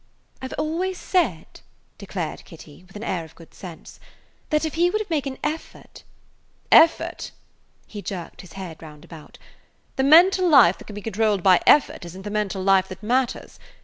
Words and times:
"I 0.41 0.47
've 0.47 0.53
always 0.57 0.97
said," 0.97 1.59
declared 1.99 2.43
Kitty, 2.43 2.85
with 2.87 2.95
an 2.95 3.03
air 3.03 3.23
of 3.23 3.35
good 3.35 3.53
sense, 3.53 3.99
"that 4.49 4.65
if 4.65 4.73
he 4.73 4.89
would 4.89 5.07
make 5.11 5.27
an 5.27 5.37
effort–" 5.43 6.01
"Effort!" 6.71 7.29
He 7.85 8.01
jerked 8.01 8.41
his 8.41 8.53
round 8.57 8.79
head 8.81 9.05
about. 9.05 9.37
"The 9.97 10.03
mental 10.03 10.49
life 10.49 10.79
that 10.79 10.85
can 10.85 10.95
be 10.95 11.03
controlled 11.03 11.43
by 11.43 11.61
effort 11.67 12.03
is 12.03 12.17
n't 12.17 12.23
the 12.23 12.31
mental 12.31 12.63
life 12.63 12.87
that 12.87 13.03
matters. 13.03 13.59